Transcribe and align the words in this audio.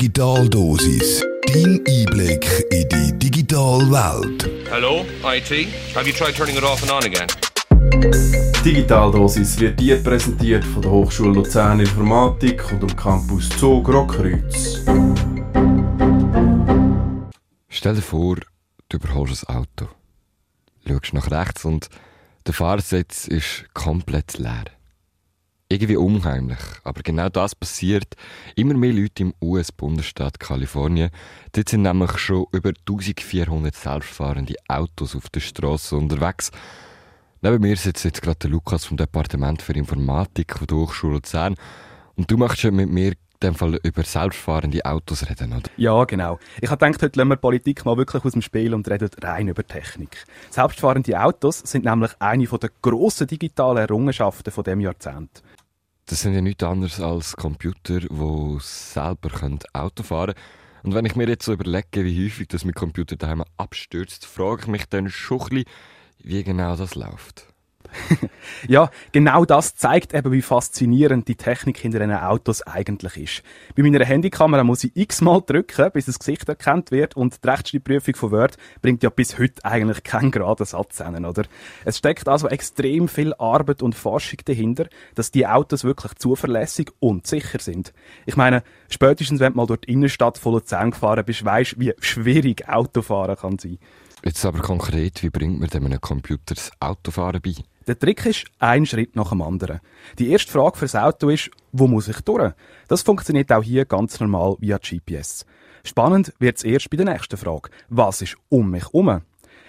Digitaldosis. 0.00 1.22
Dein 1.46 1.78
Einblick 1.86 2.48
in 2.70 2.88
die 2.88 3.18
digitale 3.18 3.84
Welt. 3.90 4.48
Hello, 4.70 5.04
IT. 5.24 5.68
Have 5.94 6.08
you 6.08 6.14
tried 6.14 6.34
turning 6.34 6.56
it 6.56 6.62
off 6.62 6.82
and 6.82 6.90
on 6.90 7.04
again? 7.04 7.28
Digitaldosis 8.64 9.60
wird 9.60 9.78
dir 9.78 10.02
präsentiert 10.02 10.64
von 10.64 10.80
der 10.80 10.90
Hochschule 10.90 11.34
Luzern 11.34 11.80
Informatik 11.80 12.72
und 12.72 12.82
dem 12.82 12.96
Campus 12.96 13.50
Zug 13.50 13.90
Rockkreuz. 13.90 14.82
Stell 17.68 17.94
dir 17.94 18.00
vor, 18.00 18.36
du 18.88 18.96
überholst 18.96 19.50
ein 19.50 19.56
Auto. 19.56 19.90
Schaust 20.88 21.12
nach 21.12 21.30
rechts 21.30 21.66
und 21.66 21.90
der 22.46 22.54
Fahrersitz 22.54 23.28
ist 23.28 23.66
komplett 23.74 24.38
leer. 24.38 24.64
Irgendwie 25.72 25.96
unheimlich, 25.96 26.58
aber 26.82 27.00
genau 27.02 27.28
das 27.28 27.54
passiert 27.54 28.16
immer 28.56 28.74
mehr 28.74 28.92
Leute 28.92 29.22
im 29.22 29.34
US-Bundesstaat 29.40 30.40
Kalifornien. 30.40 31.10
Dort 31.52 31.68
sind 31.68 31.82
nämlich 31.82 32.18
schon 32.18 32.46
über 32.50 32.70
1400 32.88 33.72
selbstfahrende 33.72 34.56
Autos 34.66 35.14
auf 35.14 35.28
der 35.28 35.38
Straße 35.38 35.94
unterwegs. 35.94 36.50
Neben 37.40 37.60
mir 37.60 37.76
sitzt 37.76 38.04
jetzt 38.04 38.20
gerade 38.20 38.40
der 38.40 38.50
Lukas 38.50 38.84
vom 38.84 38.96
Departement 38.96 39.62
für 39.62 39.72
Informatik 39.74 40.56
der 40.66 40.76
Hochschule 40.76 41.14
Luzern. 41.14 41.54
Und 42.16 42.28
du 42.28 42.36
machst 42.36 42.64
ja 42.64 42.72
mit 42.72 42.90
mir 42.90 43.12
in 43.12 43.16
dem 43.40 43.54
Fall 43.54 43.78
über 43.84 44.02
selbstfahrende 44.02 44.84
Autos 44.84 45.30
reden, 45.30 45.52
oder? 45.52 45.70
Ja, 45.76 46.04
genau. 46.04 46.40
Ich 46.60 46.68
habe 46.68 46.84
gedacht, 46.84 47.02
heute 47.02 47.16
lassen 47.16 47.28
wir 47.28 47.36
Politik 47.36 47.84
mal 47.84 47.96
wirklich 47.96 48.24
aus 48.24 48.32
dem 48.32 48.42
Spiel 48.42 48.74
und 48.74 48.90
reden 48.90 49.08
rein 49.22 49.46
über 49.46 49.64
Technik. 49.64 50.24
Selbstfahrende 50.50 51.18
Autos 51.18 51.60
sind 51.60 51.84
nämlich 51.84 52.10
eine 52.18 52.44
der 52.44 52.70
grossen 52.82 53.28
digitalen 53.28 53.78
Errungenschaften 53.78 54.50
von 54.50 54.64
dem 54.64 54.80
Jahrzehnt. 54.80 55.42
Das 56.10 56.22
sind 56.22 56.34
ja 56.34 56.40
nichts 56.40 56.64
anderes 56.64 57.00
als 57.00 57.36
Computer, 57.36 58.00
die 58.00 58.58
selber 58.58 59.30
Auto 59.72 60.02
fahren 60.02 60.34
können. 60.34 60.44
Und 60.82 60.94
wenn 60.94 61.04
ich 61.04 61.14
mir 61.14 61.28
jetzt 61.28 61.44
so 61.44 61.52
überlege, 61.52 62.04
wie 62.04 62.26
häufig 62.26 62.48
das 62.48 62.64
mit 62.64 62.74
Computer 62.74 63.14
daheim 63.14 63.44
abstürzt, 63.56 64.26
frage 64.26 64.62
ich 64.62 64.66
mich 64.66 64.86
dann 64.86 65.08
schon 65.08 65.40
ein 65.40 65.48
bisschen, 65.48 65.64
wie 66.18 66.42
genau 66.42 66.74
das 66.74 66.96
läuft. 66.96 67.49
ja, 68.68 68.90
genau 69.12 69.44
das 69.44 69.74
zeigt 69.74 70.14
eben, 70.14 70.32
wie 70.32 70.42
faszinierend 70.42 71.28
die 71.28 71.36
Technik 71.36 71.78
hinter 71.78 71.98
diesen 71.98 72.14
Autos 72.14 72.62
eigentlich 72.62 73.16
ist. 73.16 73.42
Bei 73.76 73.82
meiner 73.82 74.04
Handykamera 74.04 74.64
muss 74.64 74.84
ich 74.84 74.92
x-mal 74.94 75.42
drücken, 75.44 75.90
bis 75.92 76.06
das 76.06 76.18
Gesicht 76.18 76.48
erkannt 76.48 76.90
wird 76.90 77.16
und 77.16 77.42
die 77.42 77.48
Rechtschreibprüfung 77.48 78.14
von 78.14 78.30
Word 78.32 78.56
bringt 78.82 79.02
ja 79.02 79.10
bis 79.10 79.38
heute 79.38 79.64
eigentlich 79.64 80.02
keinen 80.02 80.30
geraden 80.30 80.66
Satz 80.66 80.98
hin, 80.98 81.24
oder? 81.24 81.44
Es 81.84 81.98
steckt 81.98 82.28
also 82.28 82.48
extrem 82.48 83.08
viel 83.08 83.34
Arbeit 83.34 83.82
und 83.82 83.94
Forschung 83.94 84.40
dahinter, 84.44 84.86
dass 85.14 85.30
die 85.30 85.46
Autos 85.46 85.84
wirklich 85.84 86.14
zuverlässig 86.14 86.90
und 87.00 87.26
sicher 87.26 87.58
sind. 87.58 87.92
Ich 88.26 88.36
meine, 88.36 88.62
spätestens 88.88 89.40
wenn 89.40 89.52
du 89.52 89.56
mal 89.58 89.66
durch 89.66 89.80
die 89.82 89.92
Innenstadt 89.92 90.38
von 90.38 90.54
Luzern 90.54 90.90
gefahren 90.90 91.24
bist, 91.24 91.44
weisst 91.44 91.78
wie 91.78 91.94
schwierig 92.00 92.68
Autofahren 92.68 93.36
kann 93.36 93.58
sein. 93.58 93.78
Jetzt 94.24 94.44
aber 94.44 94.60
konkret, 94.60 95.22
wie 95.22 95.30
bringt 95.30 95.60
man 95.60 95.70
dem 95.70 95.86
einem 95.86 96.00
Computer 96.00 96.54
das 96.54 96.70
Autofahren 96.78 97.40
bei? 97.40 97.54
Der 97.86 97.98
Trick 97.98 98.26
ist 98.26 98.44
ein 98.58 98.84
Schritt 98.84 99.16
nach 99.16 99.30
dem 99.30 99.42
anderen. 99.42 99.80
Die 100.18 100.30
erste 100.30 100.52
Frage 100.52 100.76
fürs 100.76 100.94
Auto 100.94 101.30
ist, 101.30 101.50
wo 101.72 101.86
muss 101.86 102.08
ich 102.08 102.20
durch? 102.20 102.52
Das 102.88 103.02
funktioniert 103.02 103.50
auch 103.52 103.62
hier 103.62 103.86
ganz 103.86 104.20
normal 104.20 104.56
via 104.58 104.78
GPS. 104.78 105.46
Spannend 105.82 106.34
wird 106.38 106.58
es 106.58 106.64
erst 106.64 106.90
bei 106.90 106.98
der 106.98 107.06
nächsten 107.06 107.38
Frage. 107.38 107.70
Was 107.88 108.20
ist 108.20 108.36
um 108.50 108.70
mich 108.70 108.84
herum? 108.84 109.22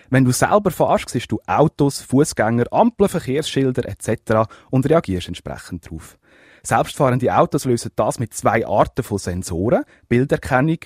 Wenn 0.09 0.25
du 0.25 0.31
selber 0.33 0.71
fährst, 0.71 1.09
siehst 1.09 1.31
du 1.31 1.39
Autos, 1.47 2.01
Fußgänger, 2.01 2.65
Ampeln, 2.71 3.07
Verkehrsschilder 3.07 3.87
etc. 3.87 4.51
und 4.69 4.89
reagierst 4.89 5.29
entsprechend 5.29 5.85
darauf. 5.85 6.17
Selbstfahrende 6.63 7.33
Autos 7.33 7.63
lösen 7.63 7.91
das 7.95 8.19
mit 8.19 8.33
zwei 8.33 8.67
Arten 8.67 9.03
von 9.03 9.17
Sensoren, 9.17 9.85
Bilderkennung 10.09 10.79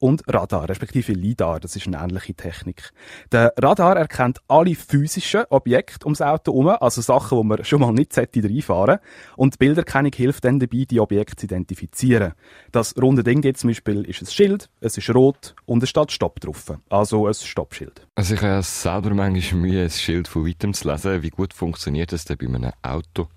und 0.00 0.22
Radar, 0.26 0.68
respektive 0.68 1.12
LIDAR. 1.12 1.60
Das 1.60 1.76
ist 1.76 1.86
eine 1.86 1.98
ähnliche 1.98 2.34
Technik. 2.34 2.90
Der 3.30 3.52
Radar 3.56 3.96
erkennt 3.96 4.40
alle 4.48 4.74
physischen 4.74 5.44
Objekte 5.50 6.06
ums 6.06 6.20
Auto 6.20 6.52
herum, 6.52 6.68
also 6.80 7.00
Sachen, 7.00 7.38
wo 7.38 7.42
man 7.44 7.64
schon 7.64 7.80
mal 7.80 7.92
nicht 7.92 8.16
reinfahren 8.18 8.98
Und 9.36 9.54
die 9.54 9.58
Bilderkennung 9.58 10.12
hilft 10.14 10.44
dann 10.44 10.58
dabei, 10.58 10.84
die 10.90 11.00
Objekte 11.00 11.36
zu 11.36 11.46
identifizieren. 11.46 12.32
Das 12.72 12.96
runde 13.00 13.22
Ding 13.22 13.42
jetzt 13.44 13.60
zum 13.60 13.70
Beispiel 13.70 14.04
ist 14.04 14.22
ein 14.22 14.26
Schild, 14.26 14.68
es 14.80 14.96
ist 14.96 15.14
rot 15.14 15.54
und 15.66 15.82
es 15.82 15.90
steht 15.90 16.10
Stopp 16.10 16.40
drauf. 16.40 16.72
Also 16.88 17.26
ein 17.26 17.34
Stoppschild. 17.34 18.06
Also 18.14 18.34
ich 18.34 18.42
habe 18.42 18.62
selber 18.62 19.14
manchmal 19.14 19.60
Mühe, 19.60 19.84
ein 19.84 19.90
Schild 19.90 20.28
von 20.28 20.46
weitem 20.46 20.72
zu 20.72 20.90
lesen. 20.90 21.22
Wie 21.22 21.30
gut 21.30 21.52
funktioniert 21.52 22.12
das 22.12 22.24
denn 22.24 22.38
bei 22.38 22.46
einem 22.46 22.72
Auto? 22.82 23.28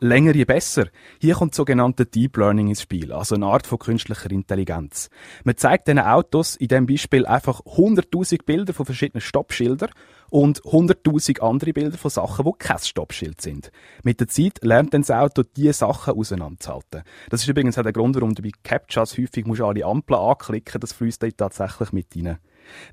Länger 0.00 0.34
je 0.34 0.44
besser. 0.44 0.88
Hier 1.20 1.34
kommt 1.34 1.56
sogenannte 1.56 2.06
Deep 2.06 2.36
Learning 2.36 2.68
ins 2.68 2.82
Spiel, 2.82 3.12
also 3.12 3.34
eine 3.34 3.46
Art 3.46 3.66
von 3.66 3.80
künstlicher 3.80 4.30
Intelligenz. 4.30 5.10
Man 5.42 5.56
zeigt 5.56 5.88
diesen 5.88 5.98
Autos 5.98 6.54
in 6.54 6.68
diesem 6.68 6.86
Beispiel 6.86 7.26
einfach 7.26 7.62
100.000 7.62 8.44
Bilder 8.44 8.72
von 8.72 8.86
verschiedenen 8.86 9.20
Stoppschildern 9.20 9.90
und 10.30 10.62
100.000 10.62 11.40
andere 11.40 11.72
Bilder 11.72 11.98
von 11.98 12.12
Sachen, 12.12 12.44
die 12.44 12.58
kein 12.58 12.78
Stoppschild 12.78 13.40
sind. 13.40 13.72
Mit 14.04 14.20
der 14.20 14.28
Zeit 14.28 14.62
lernt 14.62 14.94
dann 14.94 15.02
das 15.02 15.10
Auto, 15.10 15.42
diese 15.42 15.72
Sachen 15.72 16.14
auseinanderzuhalten. 16.14 17.02
Das 17.28 17.42
ist 17.42 17.48
übrigens 17.48 17.76
auch 17.76 17.82
der 17.82 17.92
Grund, 17.92 18.14
warum 18.14 18.36
du 18.36 18.42
bei 18.42 18.50
Captchas 18.62 19.18
häufig 19.18 19.46
musst 19.46 19.62
alle 19.62 19.84
Ampeln 19.84 20.20
anklicken, 20.20 20.80
das 20.80 20.92
fließt 20.92 21.24
dann 21.24 21.36
tatsächlich 21.36 21.90
mit 21.90 22.14
rein. 22.14 22.38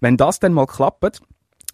Wenn 0.02 0.18
das 0.18 0.40
dann 0.40 0.54
mal 0.54 0.66
klappt, 0.66 1.22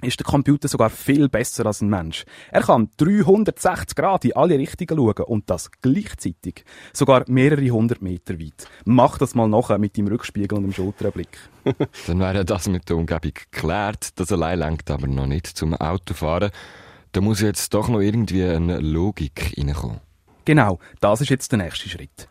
ist 0.01 0.19
der 0.19 0.25
Computer 0.25 0.67
sogar 0.67 0.89
viel 0.89 1.29
besser 1.29 1.65
als 1.65 1.81
ein 1.81 1.89
Mensch. 1.89 2.25
Er 2.51 2.61
kann 2.61 2.89
360 2.97 3.95
Grad 3.95 4.25
in 4.25 4.33
alle 4.33 4.57
Richtungen 4.57 4.97
schauen 4.97 5.25
und 5.25 5.49
das 5.49 5.69
gleichzeitig. 5.81 6.65
Sogar 6.93 7.23
mehrere 7.27 7.69
hundert 7.69 8.01
Meter 8.01 8.39
weit. 8.39 8.67
Mach 8.85 9.17
das 9.17 9.35
mal 9.35 9.47
nachher 9.47 9.77
mit 9.77 9.97
dem 9.97 10.07
Rückspiegel 10.07 10.57
und 10.57 10.63
dem 10.63 10.73
Schulterblick. 10.73 11.37
Dann 12.07 12.19
wäre 12.19 12.45
das 12.45 12.67
mit 12.67 12.89
der 12.89 12.97
Umgebung 12.97 13.33
geklärt. 13.33 14.19
Das 14.19 14.31
allein 14.31 14.59
lenkt 14.59 14.89
aber 14.91 15.07
noch 15.07 15.27
nicht 15.27 15.47
zum 15.47 15.73
Autofahren. 15.73 16.51
Da 17.11 17.21
muss 17.21 17.41
jetzt 17.41 17.73
doch 17.73 17.89
noch 17.89 17.99
irgendwie 17.99 18.43
eine 18.43 18.79
Logik 18.79 19.53
reinkommen. 19.57 19.99
Genau, 20.45 20.79
das 21.01 21.21
ist 21.21 21.29
jetzt 21.29 21.51
der 21.51 21.59
nächste 21.59 21.89
Schritt. 21.89 22.27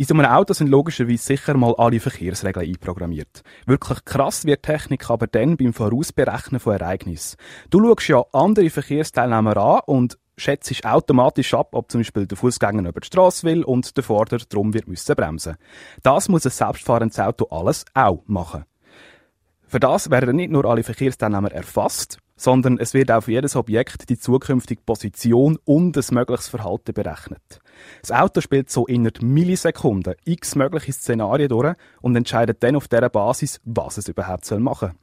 In 0.00 0.06
so 0.06 0.14
einem 0.14 0.24
Auto 0.24 0.54
sind 0.54 0.70
logischerweise 0.70 1.22
sicher 1.22 1.54
mal 1.58 1.74
alle 1.76 2.00
Verkehrsregeln 2.00 2.66
einprogrammiert. 2.66 3.42
Wirklich 3.66 4.02
krass 4.06 4.46
wird 4.46 4.62
Technik 4.62 5.10
aber 5.10 5.26
dann 5.26 5.58
beim 5.58 5.74
Vorausberechnen 5.74 6.58
von 6.58 6.72
Ereignissen. 6.72 7.36
Du 7.68 7.86
schaust 7.86 8.08
ja 8.08 8.24
andere 8.32 8.70
Verkehrsteilnehmer 8.70 9.58
an 9.58 9.80
und 9.84 10.18
schätzt 10.38 10.86
automatisch 10.86 11.52
ab, 11.52 11.74
ob 11.74 11.90
zum 11.90 12.00
Beispiel 12.00 12.26
der 12.26 12.38
Fußgänger 12.38 12.88
über 12.88 13.00
die 13.00 13.08
Straße 13.08 13.46
will 13.46 13.62
und 13.62 13.94
der 13.94 14.02
Vorder 14.02 14.38
drum 14.38 14.72
wird 14.72 14.88
müssen 14.88 15.14
bremsen. 15.14 15.56
Das 16.02 16.30
muss 16.30 16.46
ein 16.46 16.50
selbstfahrendes 16.50 17.18
Auto 17.18 17.48
alles 17.50 17.84
auch 17.92 18.22
machen. 18.24 18.64
Für 19.66 19.80
das 19.80 20.10
werden 20.10 20.36
nicht 20.36 20.50
nur 20.50 20.64
alle 20.64 20.82
Verkehrsteilnehmer 20.82 21.52
erfasst, 21.52 22.16
sondern 22.40 22.78
es 22.78 22.94
wird 22.94 23.12
auf 23.12 23.28
jedes 23.28 23.54
Objekt 23.54 24.08
die 24.08 24.18
zukünftige 24.18 24.80
Position 24.80 25.58
und 25.66 25.92
das 25.92 26.10
mögliches 26.10 26.48
Verhalten 26.48 26.94
berechnet. 26.94 27.60
Das 28.00 28.12
Auto 28.12 28.40
spielt 28.40 28.70
so 28.70 28.86
innerhalb 28.86 29.20
Millisekunden 29.20 30.14
x 30.24 30.54
mögliche 30.54 30.92
Szenarien 30.92 31.50
durch 31.50 31.74
und 32.00 32.16
entscheidet 32.16 32.62
dann 32.62 32.76
auf 32.76 32.88
dieser 32.88 33.10
Basis, 33.10 33.60
was 33.64 33.98
es 33.98 34.08
überhaupt 34.08 34.50
machen 34.52 34.88
soll. 34.88 34.94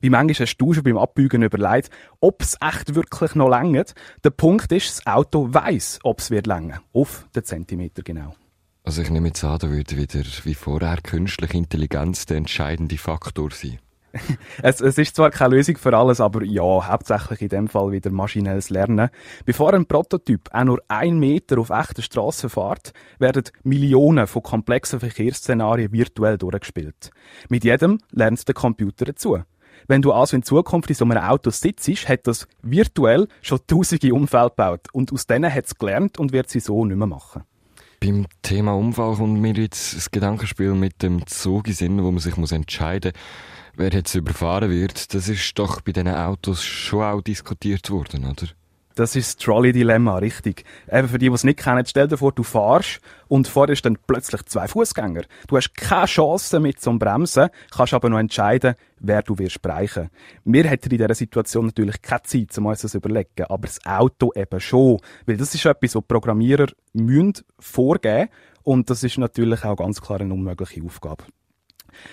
Wie 0.00 0.10
manchmal 0.10 0.46
hast 0.46 0.56
du 0.56 0.74
schon 0.74 0.82
beim 0.82 0.98
Abbügen 0.98 1.44
überlegt, 1.44 1.90
ob 2.18 2.42
es 2.42 2.56
echt 2.60 2.96
wirklich 2.96 3.36
noch 3.36 3.48
längert. 3.48 3.94
Der 4.24 4.30
Punkt 4.30 4.72
ist, 4.72 4.90
das 4.90 5.06
Auto 5.06 5.54
weiß, 5.54 6.00
ob 6.02 6.18
es 6.18 6.32
wird 6.32 6.48
länger. 6.48 6.82
Auf 6.92 7.28
den 7.34 7.44
Zentimeter 7.44 8.02
genau. 8.02 8.34
Also 8.82 9.02
ich 9.02 9.10
nehme 9.10 9.28
jetzt 9.28 9.44
an, 9.44 9.58
da 9.60 9.70
würde 9.70 9.96
wieder 9.96 10.24
wie 10.42 10.54
vorher 10.54 10.98
künstliche 11.00 11.56
Intelligenz 11.56 12.26
der 12.26 12.38
entscheidende 12.38 12.98
Faktor 12.98 13.50
sein. 13.52 13.78
es, 14.62 14.80
es 14.80 14.98
ist 14.98 15.16
zwar 15.16 15.30
keine 15.30 15.56
Lösung 15.56 15.76
für 15.76 15.96
alles, 15.96 16.20
aber 16.20 16.42
ja, 16.44 16.88
hauptsächlich 16.88 17.42
in 17.42 17.48
dem 17.48 17.68
Fall 17.68 17.92
wieder 17.92 18.10
maschinelles 18.10 18.70
Lernen. 18.70 19.10
Bevor 19.44 19.74
ein 19.74 19.86
Prototyp 19.86 20.48
auch 20.52 20.64
nur 20.64 20.82
ein 20.88 21.18
Meter 21.18 21.58
auf 21.58 21.70
echter 21.70 22.02
Straße 22.02 22.48
fährt, 22.48 22.92
werden 23.18 23.44
Millionen 23.62 24.26
von 24.26 24.42
komplexen 24.42 25.00
Verkehrsszenarien 25.00 25.92
virtuell 25.92 26.38
durchgespielt. 26.38 27.10
Mit 27.48 27.64
jedem 27.64 27.98
lernt 28.10 28.46
der 28.46 28.54
Computer 28.54 29.04
dazu. 29.04 29.38
Wenn 29.86 30.02
du 30.02 30.12
also 30.12 30.36
in 30.36 30.42
Zukunft 30.42 30.90
in 30.90 30.96
so 30.96 31.04
einem 31.04 31.18
Auto 31.18 31.50
sitzt, 31.50 31.88
hat 32.08 32.26
das 32.26 32.46
virtuell 32.62 33.28
schon 33.42 33.60
tausende 33.66 34.12
Unfälle 34.14 34.50
gebaut 34.50 34.86
und 34.92 35.12
aus 35.12 35.26
denen 35.26 35.52
hat 35.52 35.66
es 35.66 35.74
gelernt 35.74 36.18
und 36.18 36.32
wird 36.32 36.48
sie 36.48 36.60
so 36.60 36.84
nicht 36.84 36.96
mehr 36.96 37.06
machen. 37.06 37.42
Beim 38.00 38.26
Thema 38.42 38.74
Unfall 38.74 39.16
kommt 39.16 39.40
mir 39.40 39.52
jetzt 39.52 39.94
das 39.94 40.10
Gedankenspiel 40.10 40.72
mit 40.72 41.02
dem 41.02 41.26
Zug 41.26 41.68
in 41.68 41.74
Sinn, 41.74 42.02
wo 42.02 42.10
man 42.10 42.20
sich 42.20 42.36
entscheiden 42.36 43.12
muss, 43.14 43.22
wer 43.80 43.90
jetzt 43.90 44.14
überfahren 44.14 44.70
wird, 44.70 45.14
das 45.14 45.28
ist 45.28 45.58
doch 45.58 45.80
bei 45.80 45.92
diesen 45.92 46.08
Autos 46.08 46.62
schon 46.62 47.02
auch 47.02 47.22
diskutiert 47.22 47.90
worden, 47.90 48.24
oder? 48.24 48.46
Das 48.96 49.16
ist 49.16 49.28
das 49.28 49.44
Trolley-Dilemma, 49.44 50.18
richtig. 50.18 50.64
Eben 50.90 51.08
für 51.08 51.18
die, 51.18 51.28
die 51.28 51.34
es 51.34 51.44
nicht 51.44 51.60
kennen, 51.60 51.86
stell 51.86 52.08
dir 52.08 52.18
vor, 52.18 52.32
du 52.32 52.42
fahrst 52.42 53.00
und 53.28 53.48
vor 53.48 53.66
dir 53.66 53.76
stehen 53.76 53.96
plötzlich 54.06 54.44
zwei 54.46 54.68
Fußgänger. 54.68 55.22
Du 55.46 55.56
hast 55.56 55.74
keine 55.74 56.06
Chance 56.06 56.60
mit 56.60 56.80
zum 56.80 56.98
Bremsen, 56.98 57.48
kannst 57.70 57.94
aber 57.94 58.10
noch 58.10 58.18
entscheiden, 58.18 58.74
wer 58.98 59.22
du 59.22 59.38
wirst 59.38 59.62
bereichen. 59.62 60.10
Wir 60.44 60.64
hätten 60.64 60.90
in 60.90 60.98
dieser 60.98 61.14
Situation 61.14 61.66
natürlich 61.66 62.02
keine 62.02 62.22
Zeit, 62.22 62.58
um 62.58 62.66
uns 62.66 62.82
das 62.82 62.90
zu 62.90 62.98
überlegen, 62.98 63.44
aber 63.48 63.68
das 63.68 63.78
Auto 63.86 64.32
eben 64.34 64.60
schon. 64.60 64.98
Weil 65.24 65.38
das 65.38 65.54
ist 65.54 65.64
etwas, 65.64 65.94
was 65.94 66.04
Programmierer 66.06 66.66
müssen 66.92 67.34
vorgeben 67.58 68.28
und 68.64 68.90
das 68.90 69.02
ist 69.02 69.16
natürlich 69.18 69.64
auch 69.64 69.76
ganz 69.76 70.02
klar 70.02 70.20
eine 70.20 70.34
unmögliche 70.34 70.82
Aufgabe. 70.84 71.24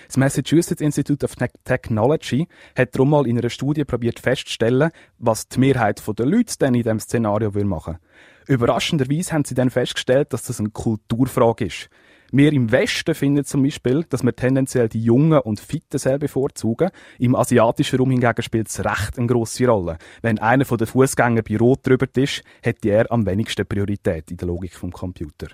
Das 0.08 0.18
Massachusetts 0.18 0.82
Institute 0.82 1.26
of 1.26 1.36
Technology 1.64 2.48
hat 2.76 2.96
darum 2.96 3.10
mal 3.12 3.28
in 3.28 3.38
einer 3.38 3.50
Studie 3.50 3.86
probiert 3.86 4.20
festzustellen, 4.20 4.92
was 5.20 5.48
die 5.48 5.60
Mehrheit 5.60 6.02
der 6.18 6.26
Leute 6.26 6.56
dann 6.60 6.76
in 6.76 6.84
diesem 6.84 7.00
Szenario 7.00 7.52
machen 7.66 7.94
würde. 7.96 8.00
Überraschenderweise 8.48 9.34
haben 9.34 9.44
sie 9.44 9.56
dann 9.56 9.70
festgestellt, 9.70 10.32
dass 10.32 10.44
das 10.44 10.60
eine 10.60 10.70
Kulturfrage 10.70 11.66
ist. 11.66 11.90
Wir 12.32 12.52
im 12.52 12.72
Westen 12.72 13.16
finden 13.16 13.46
zum 13.46 13.64
Beispiel, 13.64 14.06
dass 14.10 14.24
wir 14.24 14.36
tendenziell 14.36 14.90
die 14.90 15.02
Jungen 15.02 15.40
und 15.40 15.62
Fitten 15.62 15.98
sehr 15.98 16.18
bevorzugen. 16.18 16.90
Im 17.20 17.36
asiatischen 17.36 18.00
Raum 18.00 18.12
hingegen 18.12 18.42
spielt 18.44 18.68
es 18.68 18.84
recht 18.84 19.18
eine 19.18 19.28
grosse 19.28 19.66
Rolle. 19.66 19.98
Wenn 20.22 20.40
einer 20.40 20.66
von 20.66 20.78
den 20.78 20.88
Fußgängern 20.88 21.44
bei 21.48 21.58
Rot 21.58 21.88
drüber 21.88 22.08
ist, 22.16 22.44
hat 22.66 22.84
er 22.86 23.10
am 23.12 23.26
wenigsten 23.26 23.66
Priorität 23.66 24.30
in 24.30 24.38
der 24.38 24.48
Logik 24.48 24.74
vom 24.74 24.92
Computer. 24.92 25.48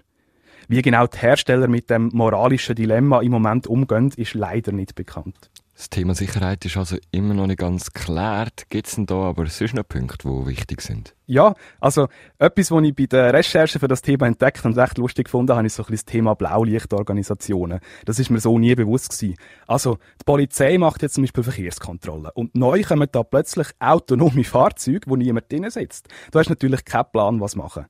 Wie 0.68 0.82
genau 0.82 1.08
die 1.08 1.18
Hersteller 1.18 1.68
mit 1.68 1.90
dem 1.90 2.10
moralischen 2.14 2.76
Dilemma 2.76 3.22
im 3.22 3.32
Moment 3.32 3.68
umgehen, 3.68 4.12
ist 4.16 4.34
leider 4.34 4.72
nicht 4.72 4.96
bekannt. 4.96 5.50
Das 5.76 5.90
Thema 5.90 6.14
Sicherheit 6.14 6.64
ist 6.66 6.78
also 6.78 6.98
immer 7.12 7.34
noch 7.34 7.48
nicht 7.48 7.60
ganz 7.60 7.92
geklärt. 7.92 8.66
Gibt 8.70 8.88
es 8.88 8.96
denn 8.96 9.08
da 9.08 9.16
aber 9.16 9.48
sonst 9.48 9.74
noch 9.74 9.88
Punkte, 9.88 10.28
die 10.28 10.46
wichtig 10.48 10.82
sind? 10.82 11.16
Ja, 11.26 11.54
also 11.80 12.10
etwas, 12.38 12.70
was 12.70 12.84
ich 12.84 12.96
bei 12.96 13.06
der 13.06 13.34
Recherche 13.34 13.80
für 13.80 13.88
das 13.88 14.02
Thema 14.02 14.28
entdeckt 14.28 14.66
und 14.66 14.78
recht 14.78 14.98
lustig 14.98 15.26
gefunden 15.26 15.56
habe, 15.56 15.66
ist 15.66 15.78
so 15.78 15.84
ein 15.84 15.92
das 15.92 16.04
Thema 16.04 16.36
Blaulichtorganisationen. 16.36 17.80
Das 18.06 18.20
ist 18.20 18.30
mir 18.30 18.42
so 18.42 18.60
nie 18.60 18.76
bewusst 18.76 19.18
gewesen. 19.18 19.38
Also 19.66 20.00
die 20.20 20.26
Polizei 20.26 20.78
macht 20.78 21.02
jetzt 21.02 21.14
zum 21.14 21.24
Beispiel 21.24 21.44
Verkehrskontrollen 21.44 22.32
und 22.34 22.56
neu 22.56 22.84
kommen 22.84 23.08
da 23.10 23.24
plötzlich 23.24 23.68
autonome 23.80 24.44
Fahrzeuge, 24.44 25.08
wo 25.08 25.16
niemand 25.16 25.50
drin 25.50 25.70
sitzt. 25.70 26.10
Du 26.32 26.40
hast 26.40 26.50
natürlich 26.50 26.84
keinen 26.84 27.12
Plan, 27.14 27.40
was 27.40 27.56
machen. 27.56 27.86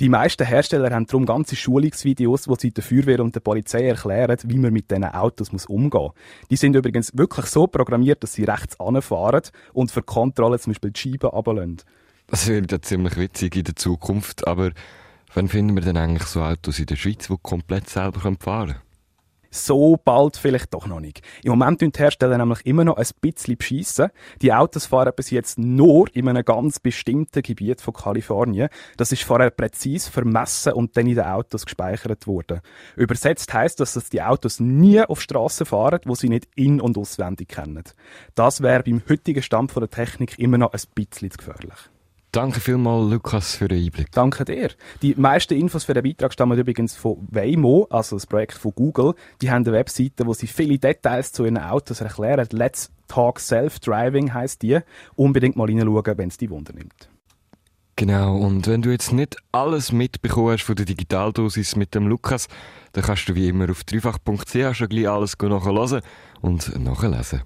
Die 0.00 0.08
meisten 0.08 0.46
Hersteller 0.46 0.90
haben 0.90 1.06
darum 1.06 1.26
ganze 1.26 1.56
Schulungsvideos, 1.56 2.48
wo 2.48 2.54
sie 2.54 2.70
der 2.70 2.84
Feuerwehr 2.84 3.20
und 3.20 3.34
der 3.34 3.40
Polizei 3.40 3.86
erklären, 3.86 4.38
wie 4.44 4.56
man 4.56 4.72
mit 4.72 4.90
diesen 4.90 5.04
Autos 5.04 5.52
muss 5.52 5.66
umgehen 5.66 6.00
muss. 6.00 6.12
Die 6.50 6.56
sind 6.56 6.74
übrigens 6.74 7.16
wirklich 7.18 7.46
so 7.46 7.66
programmiert, 7.66 8.22
dass 8.22 8.32
sie 8.32 8.44
rechts 8.44 8.80
anfahren 8.80 9.42
und 9.74 9.90
für 9.90 10.02
Kontrolle 10.02 10.58
zum 10.58 10.72
Beispiel 10.72 10.90
die 10.92 11.00
Scheiben 11.00 11.28
runterlassen. 11.28 11.82
Das 12.30 12.46
wird 12.46 12.70
ja 12.70 12.80
ziemlich 12.82 13.16
witzig 13.16 13.56
in 13.56 13.64
der 13.64 13.74
Zukunft, 13.74 14.46
aber 14.46 14.72
wann 15.32 15.48
finden 15.48 15.74
wir 15.74 15.82
denn 15.82 15.96
eigentlich 15.96 16.28
so 16.28 16.42
Autos 16.42 16.78
in 16.78 16.84
der 16.84 16.96
Schweiz, 16.96 17.26
die 17.26 17.36
komplett 17.42 17.88
selber 17.88 18.20
fahren 18.20 18.38
können? 18.38 18.74
So 19.50 19.96
bald 19.96 20.36
vielleicht 20.36 20.74
doch 20.74 20.86
noch 20.86 21.00
nicht. 21.00 21.22
Im 21.42 21.52
Moment 21.52 21.80
tun 21.80 21.90
die 21.90 21.98
Hersteller 21.98 22.36
nämlich 22.36 22.66
immer 22.66 22.84
noch 22.84 22.98
ein 22.98 23.06
bisschen 23.22 23.56
beschissen. 23.56 24.10
Die 24.42 24.52
Autos 24.52 24.84
fahren 24.84 25.12
bis 25.16 25.30
jetzt 25.30 25.58
nur 25.58 26.14
in 26.14 26.28
einem 26.28 26.44
ganz 26.44 26.80
bestimmten 26.80 27.40
Gebiet 27.40 27.80
von 27.80 27.94
Kalifornien. 27.94 28.68
Das 28.98 29.10
ist 29.10 29.22
vorher 29.22 29.48
präzise 29.48 30.10
vermessen 30.10 30.74
und 30.74 30.98
dann 30.98 31.06
in 31.06 31.14
den 31.14 31.24
Autos 31.24 31.64
gespeichert 31.64 32.26
worden. 32.26 32.60
Übersetzt 32.94 33.52
heißt 33.54 33.80
das, 33.80 33.94
dass 33.94 34.10
die 34.10 34.20
Autos 34.20 34.60
nie 34.60 35.00
auf 35.00 35.22
Straßen 35.22 35.64
fahren, 35.64 36.00
wo 36.04 36.14
sie 36.14 36.28
nicht 36.28 36.46
in- 36.54 36.82
und 36.82 36.98
auswendig 36.98 37.48
kennen. 37.48 37.84
Das 38.34 38.60
wäre 38.60 38.82
beim 38.82 39.00
heutigen 39.08 39.42
Stand 39.42 39.74
der 39.74 39.88
Technik 39.88 40.38
immer 40.38 40.58
noch 40.58 40.74
ein 40.74 40.80
bisschen 40.94 41.30
zu 41.30 41.38
gefährlich. 41.38 41.88
Danke 42.32 42.60
vielmals, 42.60 43.10
Lukas, 43.10 43.56
für 43.56 43.68
den 43.68 43.84
Einblick. 43.84 44.12
Danke 44.12 44.44
dir. 44.44 44.70
Die 45.00 45.14
meisten 45.16 45.54
Infos 45.54 45.84
für 45.84 45.94
den 45.94 46.02
Beitrag 46.02 46.32
stammen 46.32 46.58
übrigens 46.58 46.94
von 46.94 47.26
Waymo, 47.30 47.86
also 47.88 48.16
das 48.16 48.26
Projekt 48.26 48.58
von 48.58 48.72
Google. 48.74 49.14
Die 49.40 49.50
haben 49.50 49.64
eine 49.66 49.72
Webseite, 49.72 50.26
wo 50.26 50.34
sie 50.34 50.46
viele 50.46 50.78
Details 50.78 51.32
zu 51.32 51.44
ihren 51.44 51.58
Autos 51.58 52.02
erklären. 52.02 52.46
Let's 52.52 52.90
Talk 53.08 53.40
Self-Driving 53.40 54.34
heisst 54.34 54.62
die. 54.62 54.78
Unbedingt 55.16 55.56
mal 55.56 55.66
reinschauen, 55.66 56.18
wenn 56.18 56.28
es 56.28 56.36
die 56.36 56.50
Wunder 56.50 56.74
nimmt. 56.74 57.08
Genau, 57.96 58.36
und 58.36 58.68
wenn 58.68 58.82
du 58.82 58.90
jetzt 58.90 59.12
nicht 59.12 59.36
alles 59.50 59.90
mitbekommen 59.90 60.52
hast 60.52 60.62
von 60.62 60.76
der 60.76 60.84
Digitaldosis 60.84 61.74
mit 61.74 61.96
dem 61.96 62.06
Lukas, 62.06 62.46
dann 62.92 63.02
kannst 63.02 63.28
du 63.28 63.34
wie 63.34 63.48
immer 63.48 63.70
auf 63.70 63.82
dreifach.ch 63.82 64.76
schon 64.76 64.88
gleich 64.88 65.08
alles 65.08 65.36
nachhören 65.40 66.02
und 66.40 66.78
nachlesen. 66.78 67.42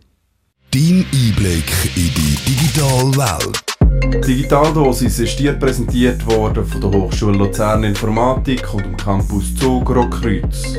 Dein 0.70 1.06
Einblick 1.12 1.72
in 1.96 2.12
die 2.14 2.36
digitale 2.46 3.16
Welt. 3.16 3.71
Digitaldosis 4.10 5.20
ist 5.20 5.38
dir 5.38 5.52
präsentiert 5.52 6.26
worden 6.26 6.66
von 6.66 6.80
der 6.80 6.90
Hochschule 6.90 7.38
Luzern 7.38 7.84
Informatik 7.84 8.74
und 8.74 8.84
dem 8.84 8.96
Campus 8.96 9.54
Zug 9.54 9.88
Rockkreuz. 9.90 10.76